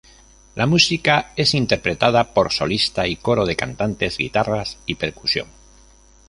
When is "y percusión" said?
4.87-5.45